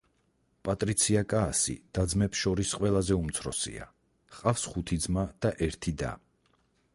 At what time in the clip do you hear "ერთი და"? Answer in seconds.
5.69-6.11